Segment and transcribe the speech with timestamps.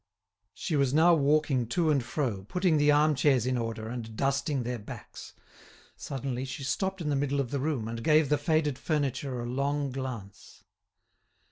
[0.55, 4.63] She was now walking to and fro, putting the arm chairs in order, and dusting
[4.63, 5.33] their backs.
[5.95, 9.45] Suddenly, she stopped in the middle of the room, and gave the faded furniture a
[9.45, 10.63] long glance.